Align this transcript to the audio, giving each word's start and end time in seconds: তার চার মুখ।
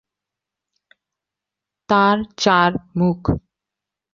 তার 1.89 2.17
চার 2.37 2.71
মুখ। 2.97 3.21